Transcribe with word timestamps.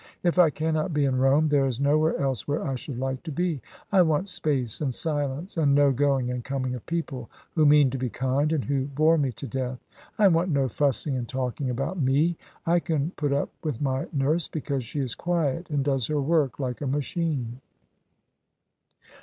If 0.23 0.39
I 0.39 0.49
cannot 0.49 0.95
be 0.95 1.05
in 1.05 1.19
Rome 1.19 1.47
there 1.49 1.67
is 1.67 1.79
nowhere 1.79 2.17
else 2.17 2.47
where 2.47 2.65
I 2.65 2.73
should 2.73 2.97
like 2.97 3.21
to 3.21 3.31
be. 3.31 3.61
I 3.91 4.01
want 4.01 4.29
space 4.29 4.81
and 4.81 4.95
silence, 4.95 5.57
and 5.57 5.75
no 5.75 5.91
going 5.91 6.31
and 6.31 6.43
coming 6.43 6.73
of 6.73 6.83
people 6.87 7.29
who 7.53 7.67
mean 7.67 7.91
to 7.91 7.99
be 7.99 8.09
kind 8.09 8.51
and 8.51 8.65
who 8.65 8.85
bore 8.85 9.19
me 9.19 9.31
to 9.33 9.47
death. 9.47 9.77
I 10.17 10.27
want 10.29 10.49
no 10.49 10.67
fussing 10.67 11.15
and 11.15 11.29
talking 11.29 11.69
about 11.69 11.99
me. 11.99 12.35
I 12.65 12.79
can 12.79 13.11
put 13.11 13.31
up 13.31 13.49
with 13.63 13.79
my 13.79 14.07
nurse, 14.11 14.47
because 14.47 14.83
she 14.83 14.99
is 14.99 15.13
quiet 15.13 15.69
and 15.69 15.85
does 15.85 16.07
her 16.07 16.19
work 16.19 16.59
like 16.59 16.81
a 16.81 16.87
machine." 16.87 17.61